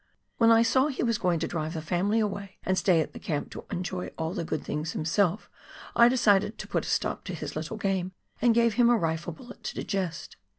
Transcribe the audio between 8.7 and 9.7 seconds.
him a rifle bullet